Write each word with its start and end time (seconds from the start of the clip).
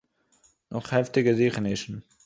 נאָך 0.71 0.87
העפטיגע 0.93 1.33
זוכענישן 1.39 1.93